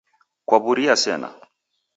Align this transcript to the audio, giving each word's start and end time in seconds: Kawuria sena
Kawuria 0.49 0.95
sena 1.03 1.29